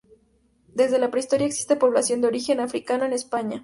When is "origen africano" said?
2.29-3.05